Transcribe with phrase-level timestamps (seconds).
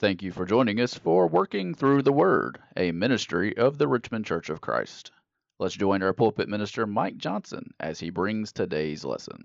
[0.00, 4.24] Thank you for joining us for Working Through the Word, a ministry of the Richmond
[4.24, 5.10] Church of Christ.
[5.58, 9.44] Let's join our pulpit minister, Mike Johnson, as he brings today's lesson.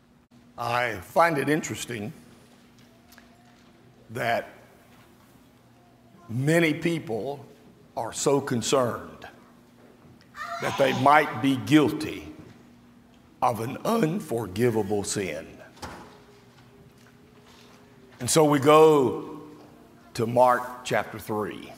[0.55, 2.13] I find it interesting
[4.12, 4.47] that
[6.29, 7.44] many people
[7.98, 9.28] are so concerned
[10.62, 12.32] that they might be guilty
[13.42, 15.48] of an unforgivable sin.
[18.20, 19.32] And so we go
[20.16, 21.73] to Mark chapter 3.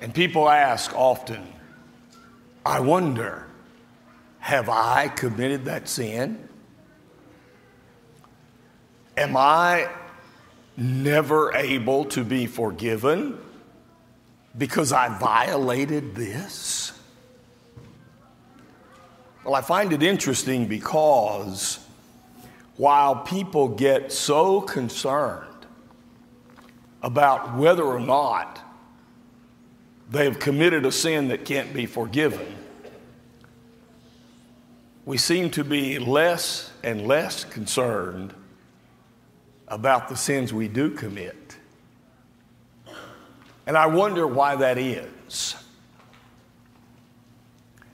[0.00, 1.46] And people ask often,
[2.64, 3.46] I wonder,
[4.38, 6.48] have I committed that sin?
[9.16, 9.88] Am I
[10.76, 13.38] never able to be forgiven
[14.56, 16.92] because I violated this?
[19.44, 21.80] Well, I find it interesting because
[22.76, 25.51] while people get so concerned
[27.02, 28.60] about whether or not
[30.10, 32.46] they have committed a sin that can't be forgiven,
[35.04, 38.34] we seem to be less and less concerned
[39.66, 41.56] about the sins we do commit.
[43.66, 45.56] And I wonder why that is.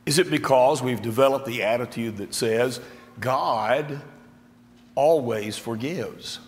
[0.04, 2.80] Is it because we've developed the attitude that says
[3.20, 4.00] God
[4.94, 6.40] always forgives?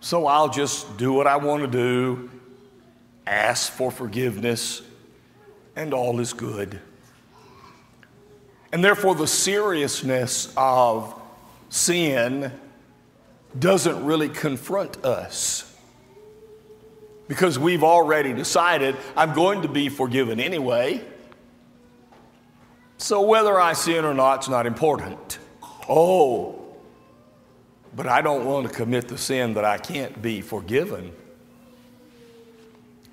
[0.00, 2.30] So I'll just do what I want to do,
[3.26, 4.82] ask for forgiveness,
[5.74, 6.80] and all is good.
[8.72, 11.14] And therefore, the seriousness of
[11.68, 12.52] sin
[13.58, 15.64] doesn't really confront us
[17.28, 21.02] because we've already decided I'm going to be forgiven anyway.
[22.96, 25.38] So whether I sin or not is not important.
[25.88, 26.57] Oh,
[27.94, 31.12] but I don't want to commit the sin that I can't be forgiven.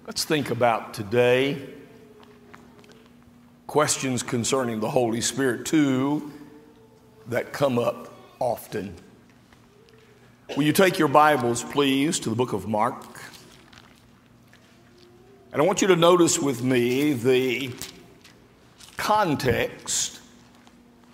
[0.06, 1.70] Let's think about today
[3.68, 6.32] questions concerning the Holy Spirit, too,
[7.28, 8.96] that come up often.
[10.56, 13.22] Will you take your Bibles, please, to the book of Mark?
[15.52, 17.72] And I want you to notice with me the
[18.98, 20.20] context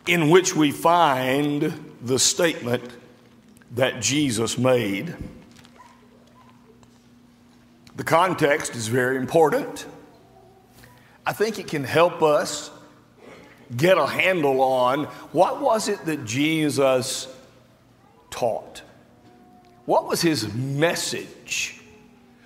[0.07, 2.83] in which we find the statement
[3.71, 5.13] that Jesus made.
[7.95, 9.85] The context is very important.
[11.25, 12.71] I think it can help us
[13.75, 17.27] get a handle on what was it that Jesus
[18.29, 18.81] taught?
[19.85, 21.79] What was his message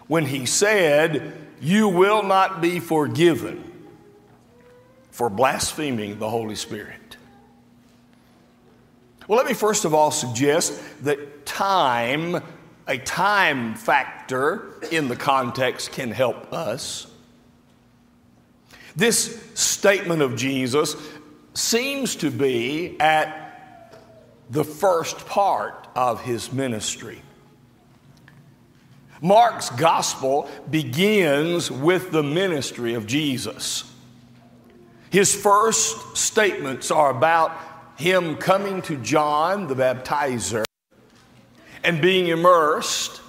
[0.07, 3.71] when he said, You will not be forgiven
[5.11, 7.04] for blaspheming the Holy Spirit?
[9.27, 12.43] Well, let me first of all suggest that time,
[12.87, 17.07] a time factor in the context, can help us.
[18.95, 20.95] This statement of Jesus
[21.53, 23.99] seems to be at
[24.49, 27.21] the first part of his ministry.
[29.21, 33.91] Mark's gospel begins with the ministry of Jesus.
[35.09, 37.57] His first statements are about
[37.95, 40.63] him coming to John the baptizer
[41.83, 43.21] and being immersed,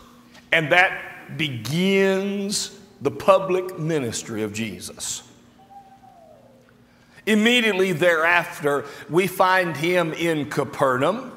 [0.52, 5.22] and that begins the public ministry of Jesus.
[7.26, 11.32] Immediately thereafter, we find him in Capernaum.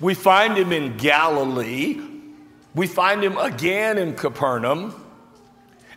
[0.00, 2.00] We find him in Galilee.
[2.74, 4.94] We find him again in Capernaum.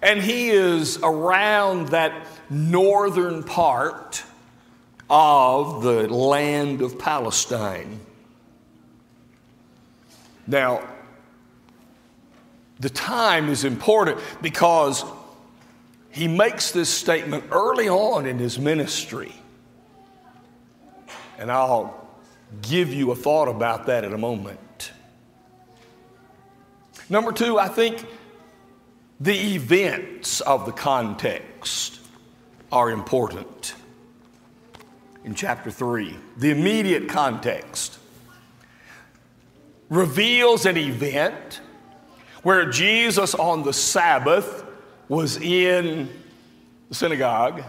[0.01, 4.23] And he is around that northern part
[5.11, 7.99] of the land of Palestine.
[10.47, 10.87] Now,
[12.79, 15.03] the time is important because
[16.11, 19.33] he makes this statement early on in his ministry.
[21.37, 22.07] And I'll
[22.61, 24.93] give you a thought about that in a moment.
[27.09, 28.05] Number two, I think
[29.19, 31.99] the events of the context
[32.71, 33.75] are important
[35.23, 36.15] in chapter 3.
[36.37, 37.99] The immediate context
[39.89, 41.61] reveals an event
[42.43, 44.65] where Jesus on the Sabbath
[45.07, 46.09] was in
[46.89, 47.63] the synagogue.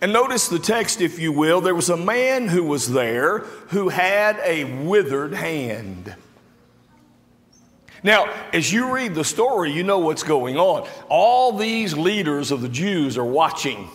[0.00, 1.60] And notice the text, if you will.
[1.60, 3.38] There was a man who was there
[3.70, 6.14] who had a withered hand.
[8.04, 10.88] Now, as you read the story, you know what's going on.
[11.08, 13.88] All these leaders of the Jews are watching.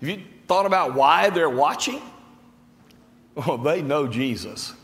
[0.00, 0.22] You
[0.52, 1.98] thought about why they're watching?
[3.34, 4.74] Well, they know Jesus.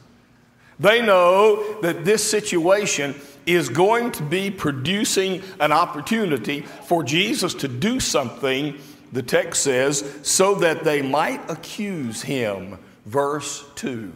[0.81, 7.69] They know that this situation is going to be producing an opportunity for Jesus to
[7.69, 8.79] do something,
[9.13, 12.79] the text says, so that they might accuse him.
[13.05, 14.11] Verse 2.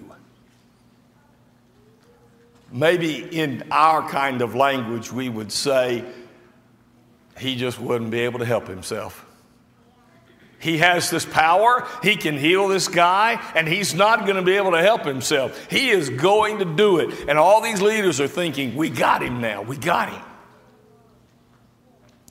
[2.73, 6.03] Maybe in our kind of language, we would say,
[7.39, 9.27] he just wouldn't be able to help himself.
[10.63, 14.53] He has this power, he can heal this guy, and he's not going to be
[14.53, 15.67] able to help himself.
[15.69, 17.29] He is going to do it.
[17.29, 20.23] And all these leaders are thinking, we got him now, we got him.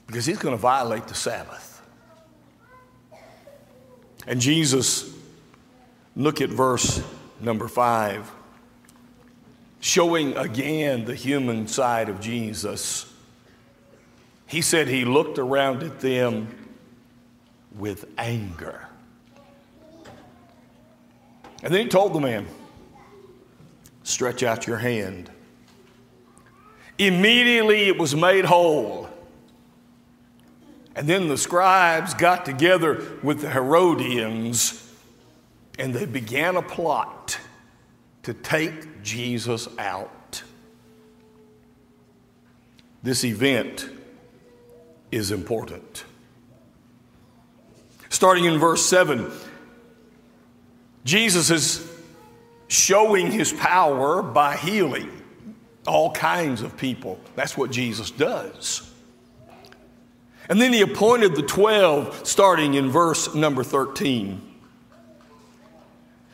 [0.06, 1.82] Because he's going to violate the Sabbath.
[4.26, 5.14] And Jesus,
[6.16, 7.02] look at verse
[7.38, 8.32] number five,
[9.80, 13.12] showing again the human side of Jesus.
[14.46, 16.61] He said he looked around at them
[17.76, 18.86] with anger.
[21.62, 22.46] And then he told the man,
[24.02, 25.30] Stretch out your hand.
[26.98, 29.08] Immediately it was made whole.
[30.94, 34.82] And then the scribes got together with the Herodians
[35.78, 37.38] and they began a plot
[38.24, 40.42] to take Jesus out.
[43.02, 43.88] This event
[45.10, 46.04] is important.
[48.12, 49.30] Starting in verse 7,
[51.02, 51.90] Jesus is
[52.68, 55.10] showing his power by healing
[55.86, 57.18] all kinds of people.
[57.36, 58.92] That's what Jesus does.
[60.50, 64.42] And then he appointed the 12, starting in verse number 13.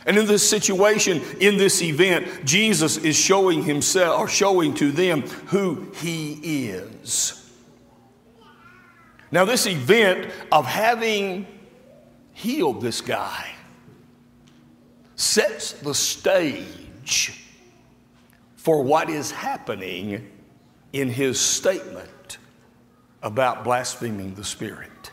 [0.05, 5.23] And in this situation, in this event, Jesus is showing himself or showing to them
[5.47, 7.53] who he is.
[9.31, 11.47] Now, this event of having
[12.38, 13.50] healed this guy
[15.17, 17.44] sets the stage
[18.55, 20.31] for what is happening
[20.93, 22.38] in his statement
[23.25, 25.11] about blaspheming the Spirit.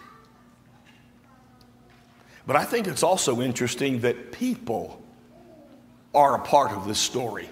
[2.45, 5.01] But I think it's also interesting that people
[6.13, 7.49] are a part of this story.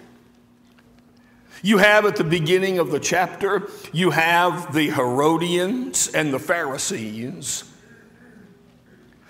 [1.64, 7.64] You have at the beginning of the chapter, you have the Herodians and the Pharisees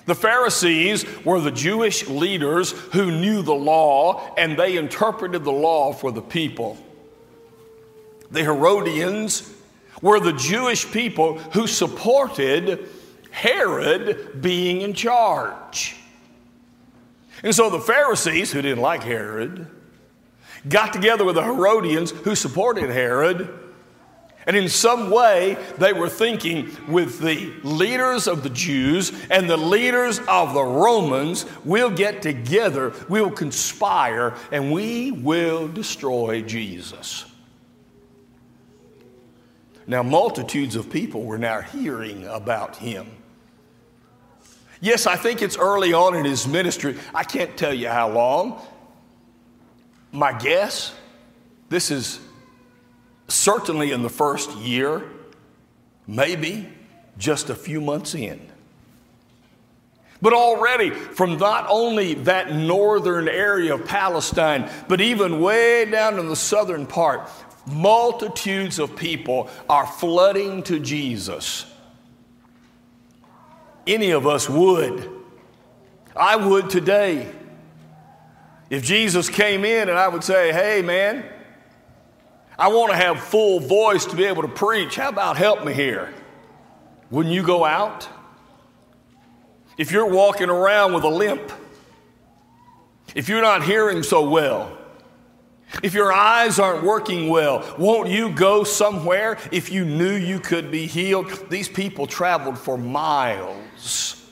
[0.06, 5.94] the Pharisees were the Jewish leaders who knew the law and they interpreted the law
[5.94, 6.78] for the people.
[8.32, 9.54] The Herodians
[10.02, 12.90] were the Jewish people who supported
[13.32, 15.96] Herod being in charge.
[17.42, 19.68] And so the Pharisees, who didn't like Herod,
[20.68, 23.60] got together with the Herodians who supported Herod
[24.46, 29.58] and in some way, they were thinking with the leaders of the Jews and the
[29.58, 37.26] leaders of the Romans, we'll get together, we'll conspire, and we will destroy Jesus.
[39.88, 43.08] Now, multitudes of people were now hearing about him.
[44.80, 46.98] Yes, I think it's early on in his ministry.
[47.16, 48.62] I can't tell you how long.
[50.12, 50.94] My guess,
[51.70, 52.20] this is
[53.34, 55.04] certainly in the first year,
[56.08, 56.70] maybe
[57.18, 58.40] just a few months in.
[60.22, 66.30] But already, from not only that northern area of Palestine, but even way down in
[66.30, 67.30] the southern part,
[67.66, 71.66] multitudes of people are flooding to Jesus.
[73.86, 75.10] Any of us would.
[76.16, 77.30] I would today.
[78.70, 81.26] If Jesus came in and I would say, hey, man,
[82.58, 84.96] I want to have full voice to be able to preach.
[84.96, 86.14] How about help me here?
[87.10, 88.08] Wouldn't you go out?
[89.78, 91.52] If you're walking around with a limp,
[93.16, 94.78] if you're not hearing so well,
[95.82, 100.70] if your eyes aren't working well, won't you go somewhere if you knew you could
[100.70, 101.50] be healed?
[101.50, 104.24] These people traveled for miles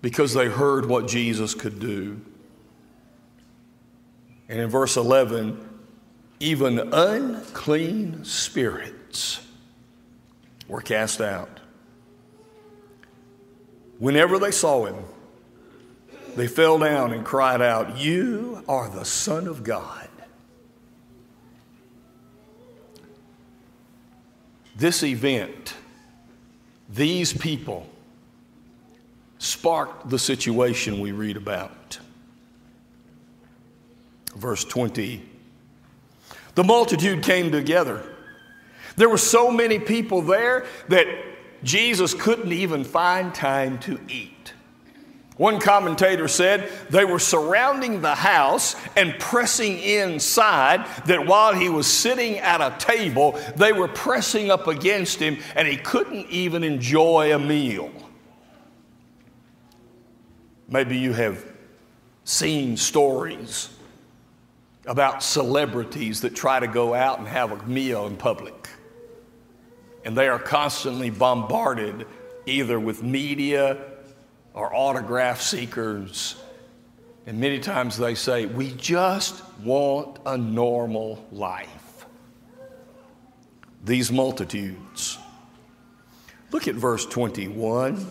[0.00, 2.20] because they heard what Jesus could do.
[4.48, 5.71] And in verse 11,
[6.42, 9.40] even unclean spirits
[10.66, 11.60] were cast out.
[14.00, 14.96] Whenever they saw him,
[16.34, 20.08] they fell down and cried out, You are the Son of God.
[24.74, 25.74] This event,
[26.88, 27.86] these people,
[29.38, 32.00] sparked the situation we read about.
[34.34, 35.28] Verse 20
[36.54, 38.02] the multitude came together.
[38.96, 41.06] There were so many people there that
[41.62, 44.52] Jesus couldn't even find time to eat.
[45.36, 51.86] One commentator said they were surrounding the house and pressing inside, that while he was
[51.86, 57.34] sitting at a table, they were pressing up against him and he couldn't even enjoy
[57.34, 57.90] a meal.
[60.68, 61.44] Maybe you have
[62.24, 63.70] seen stories
[64.86, 68.68] about celebrities that try to go out and have a meal in public.
[70.04, 72.06] And they are constantly bombarded
[72.46, 73.78] either with media
[74.54, 76.36] or autograph seekers.
[77.26, 82.06] And many times they say, We just want a normal life.
[83.84, 85.18] These multitudes.
[86.50, 88.06] Look at verse 21.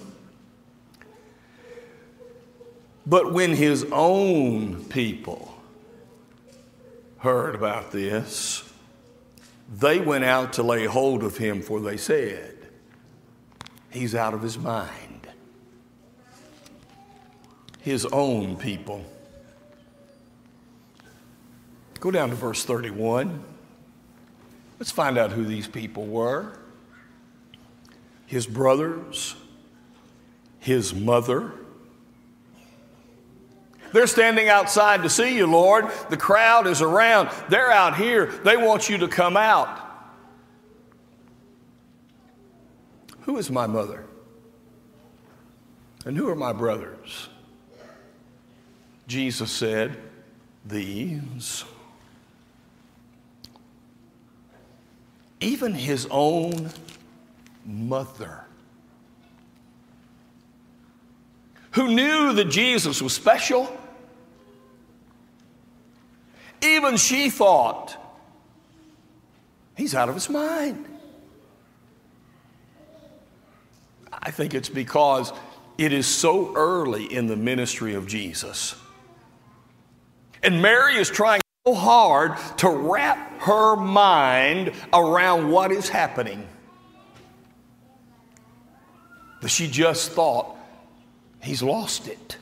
[3.05, 5.50] But when his own people
[7.21, 8.63] heard about this,
[9.73, 12.57] they went out to lay hold of him, for they said,
[13.89, 15.27] He's out of his mind.
[17.79, 19.05] His own people.
[21.99, 23.43] Go down to verse 31.
[24.79, 26.57] Let's find out who these people were
[28.31, 29.35] his brothers,
[30.59, 31.51] his mother,
[33.93, 35.89] they're standing outside to see you, Lord.
[36.10, 37.29] The crowd is around.
[37.50, 38.27] They're out here.
[38.43, 39.79] They want you to come out.
[43.21, 44.05] Who is my mother?
[46.05, 47.29] And who are my brothers?
[49.07, 49.98] Jesus said,
[50.65, 51.65] These.
[55.39, 56.69] Even his own
[57.65, 58.45] mother,
[61.71, 63.75] who knew that Jesus was special
[66.81, 67.95] even she thought,
[69.75, 70.85] he's out of his mind.
[74.11, 75.31] I think it's because
[75.77, 78.75] it is so early in the ministry of Jesus.
[80.43, 86.47] And Mary is trying so hard to wrap her mind around what is happening
[89.41, 90.55] that she just thought,
[91.41, 92.38] he's lost it.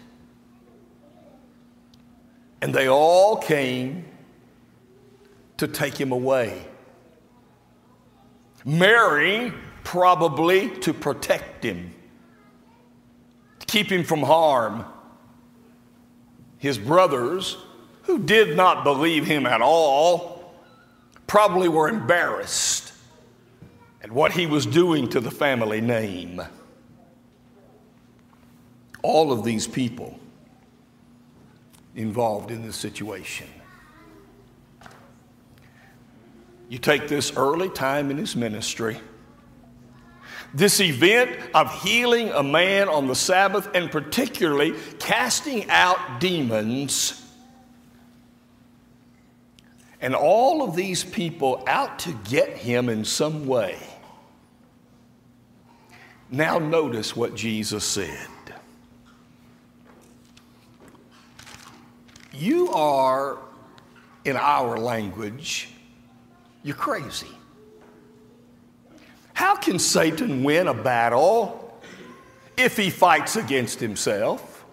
[2.61, 4.05] And they all came
[5.59, 6.65] to take him away.
[8.65, 11.93] Mary, probably to protect him,
[13.59, 14.85] to keep him from harm.
[16.57, 17.57] His brothers,
[18.03, 20.53] who did not believe him at all,
[21.27, 22.93] probably were embarrassed
[24.01, 26.41] at what he was doing to the family name.
[29.01, 30.19] All of these people
[31.95, 33.47] involved in this situation.
[36.69, 38.99] You take this early time in his ministry,
[40.53, 47.25] this event of healing a man on the Sabbath, and particularly casting out demons,
[49.99, 53.77] and all of these people out to get him in some way.
[56.29, 58.27] Now, notice what Jesus said.
[62.31, 63.39] You are,
[64.23, 65.69] in our language,
[66.63, 67.27] you're crazy.
[69.33, 71.79] How can Satan win a battle
[72.57, 74.65] if he fights against himself?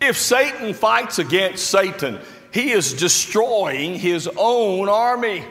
[0.00, 2.18] If Satan fights against Satan,
[2.50, 5.44] he is destroying his own army.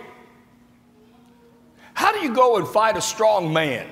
[1.93, 3.87] How do you go and fight a strong man?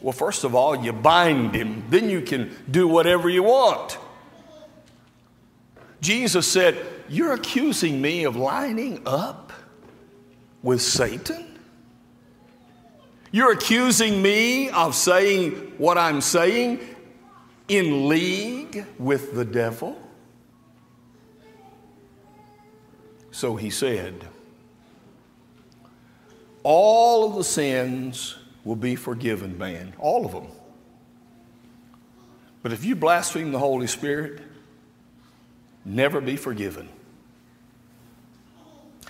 [0.00, 3.98] Well, first of all, you bind him, then you can do whatever you want.
[6.00, 6.76] Jesus said,
[7.14, 9.52] You're accusing me of lining up
[10.64, 11.60] with Satan?
[13.30, 16.80] You're accusing me of saying what I'm saying
[17.68, 19.96] in league with the devil?
[23.30, 24.26] So he said,
[26.64, 30.48] All of the sins will be forgiven, man, all of them.
[32.64, 34.42] But if you blaspheme the Holy Spirit,
[35.84, 36.88] never be forgiven.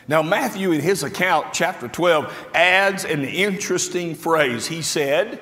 [0.07, 4.67] Now, Matthew, in his account, chapter 12, adds an interesting phrase.
[4.67, 5.41] He said,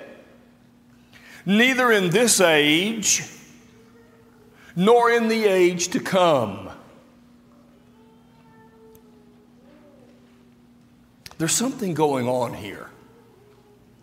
[1.45, 3.25] Neither in this age
[4.77, 6.71] nor in the age to come.
[11.39, 12.89] There's something going on here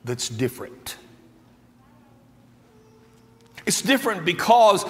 [0.03, 0.97] that's different.
[3.65, 4.83] It's different because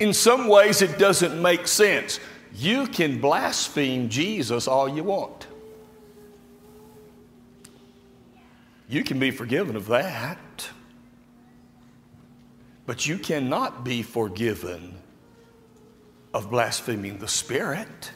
[0.00, 2.18] in some ways it doesn't make sense.
[2.54, 5.46] You can blaspheme Jesus all you want.
[8.88, 10.38] You can be forgiven of that.
[12.84, 14.96] But you cannot be forgiven
[16.34, 18.12] of blaspheming the Spirit.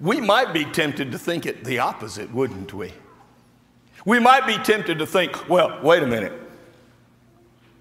[0.00, 2.92] We might be tempted to think it the opposite, wouldn't we?
[4.06, 6.49] We might be tempted to think, well, wait a minute.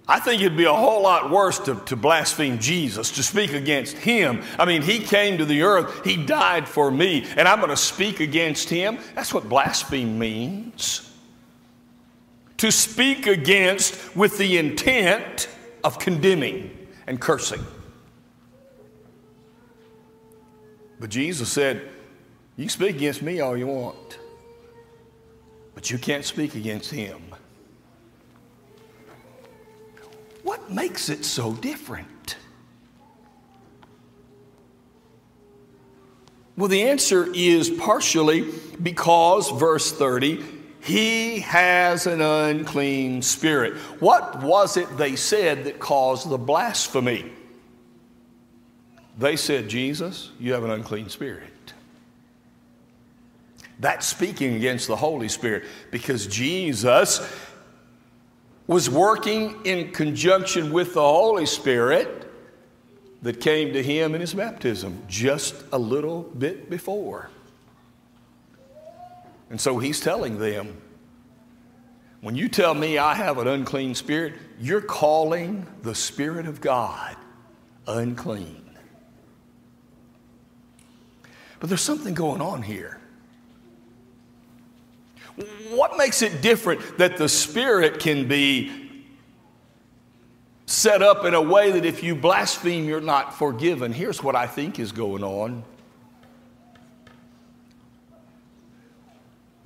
[0.09, 3.95] I think it'd be a whole lot worse to, to blaspheme Jesus, to speak against
[3.95, 4.41] him.
[4.57, 7.77] I mean, he came to the earth, he died for me, and I'm going to
[7.77, 8.97] speak against him.
[9.13, 11.15] That's what blaspheme means.
[12.57, 15.47] To speak against with the intent
[15.83, 16.75] of condemning
[17.05, 17.63] and cursing.
[20.99, 21.87] But Jesus said,
[22.57, 24.17] You speak against me all you want,
[25.75, 27.28] but you can't speak against him.
[30.50, 32.36] What makes it so different?
[36.58, 38.51] Well, the answer is partially
[38.82, 40.44] because, verse 30,
[40.82, 43.75] he has an unclean spirit.
[44.00, 47.32] What was it they said that caused the blasphemy?
[49.20, 51.74] They said, Jesus, you have an unclean spirit.
[53.79, 57.20] That's speaking against the Holy Spirit because Jesus
[58.69, 62.31] was working in conjunction with the Holy Spirit
[63.23, 67.31] that came to him in his baptism just a little bit before.
[69.49, 70.79] And so he's telling them,
[72.21, 77.17] when you tell me I have an unclean spirit, you're calling the Spirit of God
[77.88, 78.69] unclean.
[81.59, 82.99] But there's something going on here.
[85.69, 88.89] What makes it different that the Spirit can be
[90.65, 93.93] set up in a way that if you blaspheme, you're not forgiven?
[93.93, 95.63] Here's what I think is going on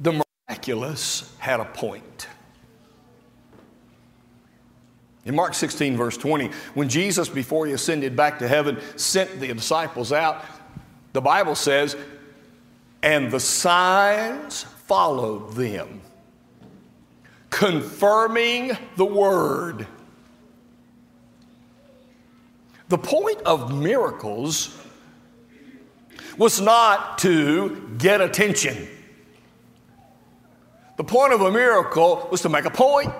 [0.03, 2.27] the miraculous had a point.
[5.25, 9.47] In Mark 16, verse 20, when Jesus, before he ascended back to heaven, sent the
[9.47, 10.43] disciples out,
[11.13, 11.95] the Bible says,
[13.03, 16.01] and the signs followed them,
[17.49, 19.85] confirming the word.
[22.87, 24.79] The point of miracles
[26.37, 28.87] was not to get attention.
[30.95, 33.11] The point of a miracle was to make a point.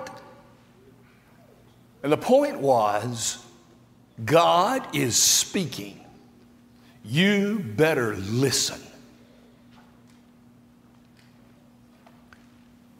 [2.02, 3.44] And the point was
[4.24, 6.00] God is speaking.
[7.04, 8.80] You better listen.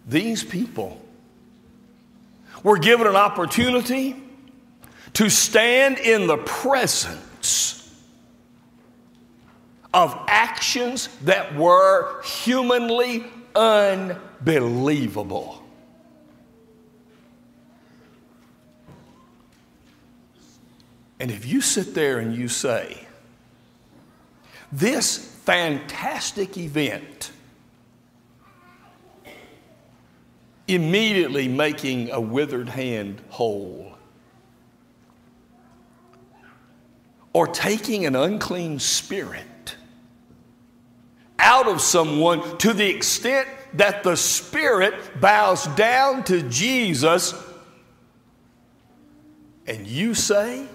[0.07, 1.01] These people
[2.63, 4.17] were given an opportunity
[5.15, 7.81] to stand in the presence
[9.93, 15.63] of actions that were humanly unbelievable.
[21.21, 23.07] And if you sit there and you say,
[24.73, 27.31] this fantastic event
[30.67, 33.93] immediately making a withered hand whole.
[37.33, 39.77] Or taking an unclean spirit
[41.39, 47.35] out of someone to the extent that the spirit bows down to Jesus,
[49.67, 50.67] and you say,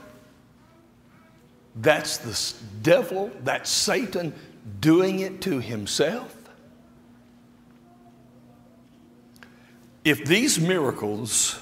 [1.78, 4.34] that's the devil, that's Satan
[4.80, 6.36] doing it to himself?
[10.10, 11.62] If these miracles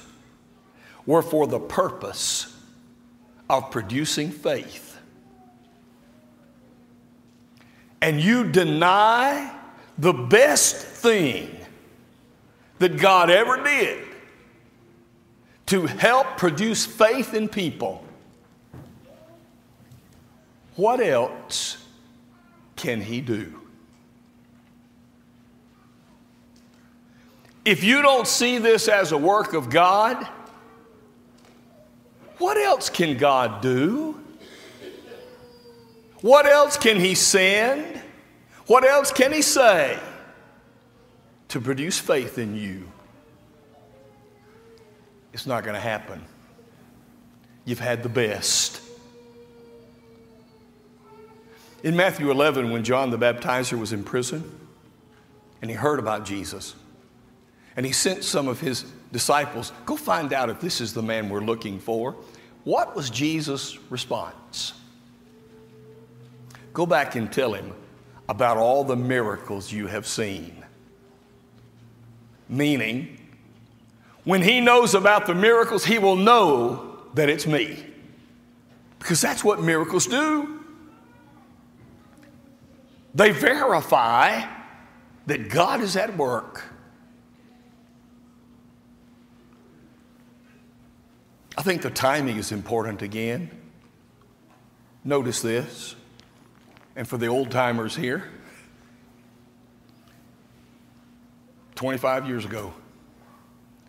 [1.04, 2.56] were for the purpose
[3.50, 4.96] of producing faith,
[8.00, 9.54] and you deny
[9.98, 11.54] the best thing
[12.78, 14.02] that God ever did
[15.66, 18.02] to help produce faith in people,
[20.74, 21.84] what else
[22.76, 23.57] can He do?
[27.68, 30.26] If you don't see this as a work of God,
[32.38, 34.18] what else can God do?
[36.22, 38.00] What else can He send?
[38.68, 39.98] What else can He say
[41.48, 42.90] to produce faith in you?
[45.34, 46.24] It's not going to happen.
[47.66, 48.80] You've had the best.
[51.82, 54.58] In Matthew 11, when John the Baptizer was in prison
[55.60, 56.74] and he heard about Jesus,
[57.78, 61.28] and he sent some of his disciples, Go find out if this is the man
[61.28, 62.16] we're looking for.
[62.64, 64.72] What was Jesus' response?
[66.72, 67.72] Go back and tell him
[68.28, 70.64] about all the miracles you have seen.
[72.48, 73.16] Meaning,
[74.24, 77.86] when he knows about the miracles, he will know that it's me.
[78.98, 80.64] Because that's what miracles do.
[83.14, 84.44] They verify
[85.26, 86.64] that God is at work.
[91.58, 93.50] I think the timing is important again.
[95.02, 95.96] Notice this,
[96.94, 98.28] and for the old timers here,
[101.74, 102.72] 25 years ago,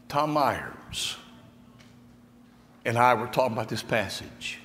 [0.08, 1.16] Tom Myers
[2.86, 4.58] and I were talking about this passage.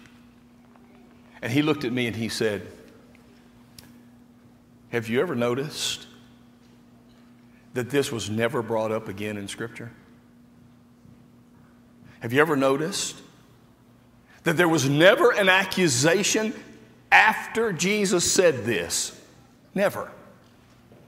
[1.43, 2.67] And he looked at me and he said,
[4.89, 6.07] Have you ever noticed
[7.75, 9.93] that this was never brought up again in Scripture?
[12.25, 13.21] Have you ever noticed
[14.45, 16.55] that there was never an accusation
[17.13, 19.15] after Jesus said this?
[19.75, 20.11] Never.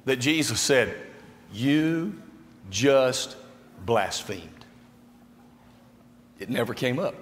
[0.05, 0.94] That Jesus said,
[1.55, 2.20] You
[2.68, 3.35] just
[3.87, 4.66] blasphemed.
[6.38, 7.14] It never came up.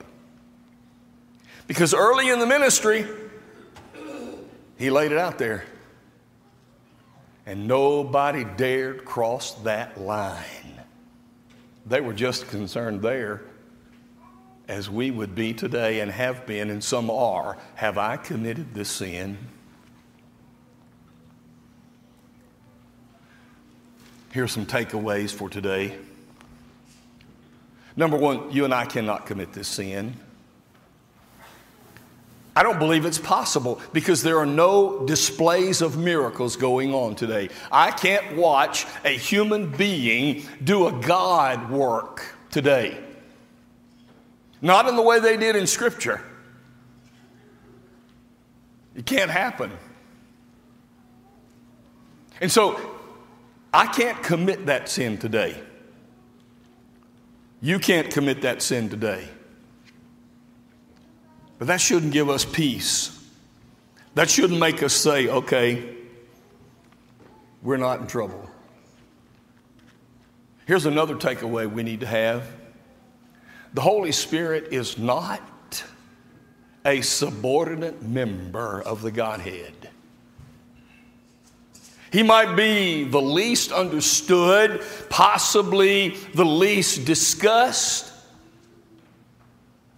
[1.68, 3.06] Because early in the ministry,
[4.76, 5.66] he laid it out there.
[7.46, 10.82] And nobody dared cross that line.
[11.86, 13.42] They were just concerned there,
[14.68, 17.58] as we would be today and have been, and some are.
[17.74, 19.36] Have I committed this sin?
[24.32, 25.96] Here are some takeaways for today.
[27.96, 30.16] Number one, you and I cannot commit this sin.
[32.56, 37.50] I don't believe it's possible because there are no displays of miracles going on today.
[37.70, 43.03] I can't watch a human being do a God work today.
[44.64, 46.22] Not in the way they did in Scripture.
[48.94, 49.70] It can't happen.
[52.40, 52.80] And so
[53.74, 55.60] I can't commit that sin today.
[57.60, 59.28] You can't commit that sin today.
[61.58, 63.22] But that shouldn't give us peace.
[64.14, 65.94] That shouldn't make us say, okay,
[67.60, 68.48] we're not in trouble.
[70.64, 72.63] Here's another takeaway we need to have
[73.74, 75.42] the Holy Spirit is not
[76.86, 79.90] a subordinate member of the Godhead.
[82.12, 88.12] He might be the least understood, possibly the least discussed,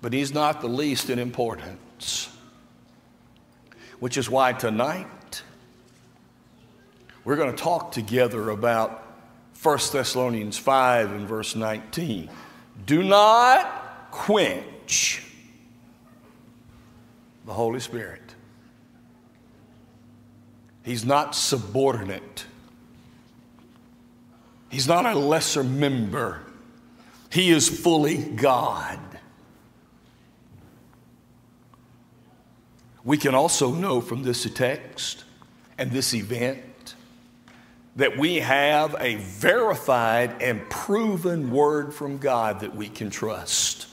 [0.01, 2.31] but he's not the least in importance.
[3.99, 5.43] Which is why tonight
[7.25, 9.03] we're going to talk together about
[9.63, 12.31] 1 Thessalonians 5 and verse 19.
[12.85, 15.23] Do not quench
[17.47, 18.35] the Holy Spirit.
[20.85, 22.45] He's not subordinate.
[24.69, 26.43] He's not a lesser member.
[27.31, 29.01] He is fully God.
[33.05, 35.25] We can also know from this text
[35.79, 36.61] and this event
[37.97, 43.87] that we have a verified and proven word from God that we can trust.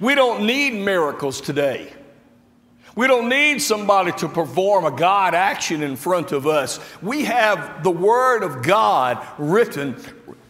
[0.00, 1.92] We don't need miracles today.
[2.96, 6.80] We don't need somebody to perform a God action in front of us.
[7.00, 9.96] We have the Word of God written,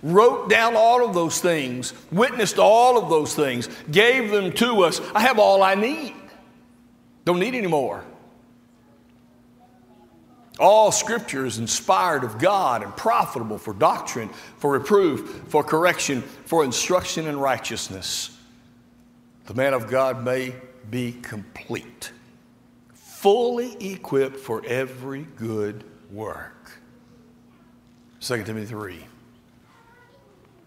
[0.02, 5.00] wrote down all of those things, witnessed all of those things, gave them to us.
[5.14, 6.14] I have all I need.
[7.26, 8.02] Don't need any more.
[10.58, 16.64] All scripture is inspired of God and profitable for doctrine, for reproof, for correction, for
[16.64, 18.36] instruction in righteousness.
[19.46, 20.54] The man of God may
[20.90, 22.12] be complete
[23.18, 26.70] fully equipped for every good work.
[28.20, 29.04] 2 Timothy 3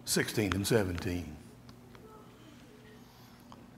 [0.04, 1.38] 16 and 17.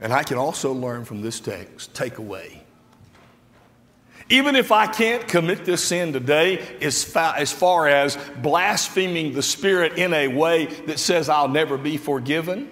[0.02, 2.64] And I can also learn from this text, take away.
[4.34, 9.44] Even if I can't commit this sin today, as far, as far as blaspheming the
[9.44, 12.72] Spirit in a way that says I'll never be forgiven,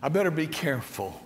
[0.00, 1.20] I better be careful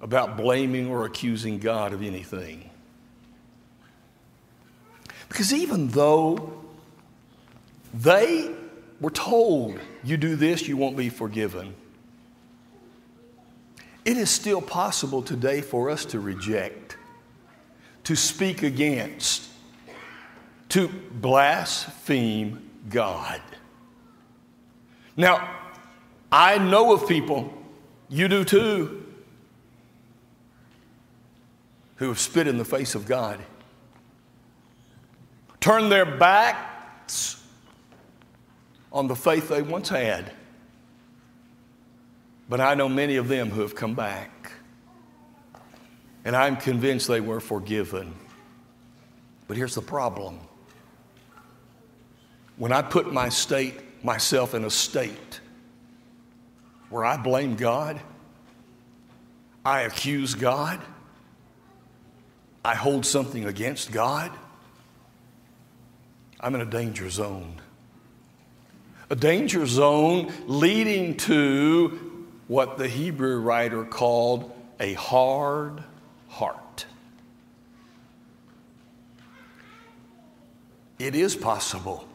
[0.00, 2.70] about blaming or accusing God of anything.
[5.28, 6.52] Because even though
[7.92, 8.48] they
[9.00, 11.74] were told, you do this, you won't be forgiven,
[14.04, 16.96] it is still possible today for us to reject,
[18.04, 19.48] to speak against,
[20.70, 23.40] to blaspheme God.
[25.16, 25.56] Now,
[26.32, 27.52] I know of people,
[28.08, 29.06] you do too,
[31.96, 33.38] who have spit in the face of God,
[35.60, 37.44] turned their backs
[38.92, 40.32] on the faith they once had.
[42.50, 44.50] But I know many of them who have come back.
[46.24, 48.12] And I'm convinced they were forgiven.
[49.46, 50.40] But here's the problem.
[52.56, 55.40] When I put my state, myself in a state
[56.90, 58.00] where I blame God,
[59.64, 60.80] I accuse God,
[62.64, 64.32] I hold something against God,
[66.40, 67.60] I'm in a danger zone.
[69.08, 72.09] A danger zone leading to
[72.50, 75.84] what the Hebrew writer called a hard
[76.26, 76.84] heart.
[80.98, 82.08] It is possible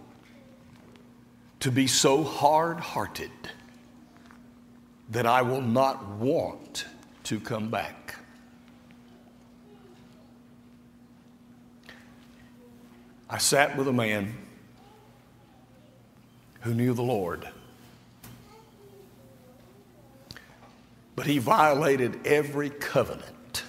[1.61, 3.31] to be so hard hearted
[5.09, 6.85] that I will not want
[7.23, 8.15] to come back.
[13.29, 14.33] I sat with a man
[16.59, 17.47] who knew the Lord,
[21.15, 23.63] but he violated every covenant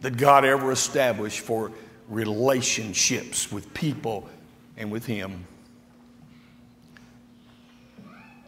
[0.00, 1.72] that God ever established for
[2.08, 4.28] relationships with people
[4.76, 5.46] and with Him.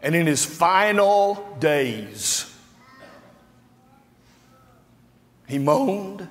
[0.05, 2.55] And in his final days,
[5.49, 6.29] he moaned,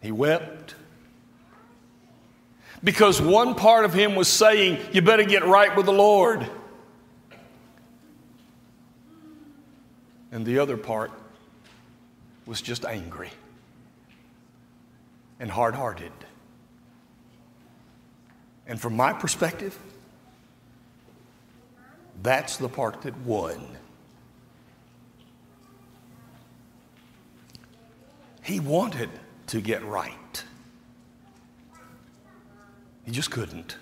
[0.00, 0.74] he wept,
[2.82, 6.48] because one part of him was saying, You better get right with the Lord.
[10.30, 11.10] And the other part
[12.46, 13.30] was just angry
[15.40, 16.12] and hard hearted.
[18.66, 19.78] And from my perspective,
[22.22, 23.76] that's the part that won.
[28.42, 29.10] He wanted
[29.48, 30.44] to get right.
[33.04, 33.76] He just couldn't.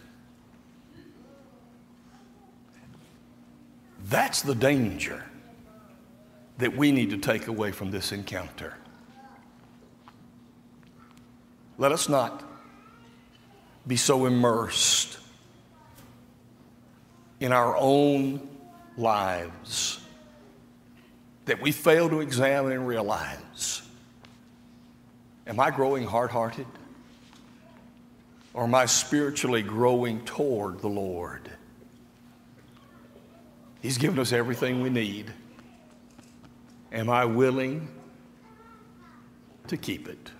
[4.09, 5.24] That's the danger
[6.59, 8.77] that we need to take away from this encounter.
[11.79, 12.42] Let us not
[13.87, 15.19] be so immersed
[17.38, 18.49] in our own
[18.97, 20.01] lives
[21.45, 23.83] that we fail to examine and realize
[25.47, 26.66] Am I growing hard hearted?
[28.53, 31.51] Or am I spiritually growing toward the Lord?
[33.81, 35.33] He's given us everything we need.
[36.96, 37.90] Am I willing
[39.66, 40.30] to keep it?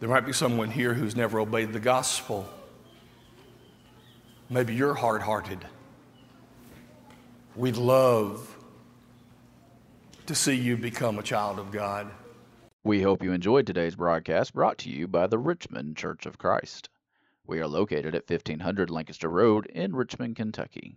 [0.00, 2.48] There might be someone here who's never obeyed the gospel.
[4.48, 5.66] Maybe you're hard hearted.
[7.54, 8.56] We'd love
[10.24, 12.10] to see you become a child of God.
[12.84, 16.88] We hope you enjoyed today's broadcast brought to you by the Richmond Church of Christ.
[17.46, 20.96] We are located at 1500 Lancaster Road in Richmond, Kentucky.